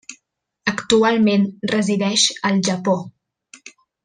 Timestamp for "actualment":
0.71-1.45